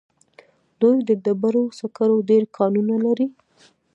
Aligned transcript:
دوی 0.81 0.97
د 1.07 1.09
ډبرو 1.23 1.63
سکرو 1.79 2.17
ډېر 2.29 2.43
کانونه 2.57 2.95
لري. 3.05 3.27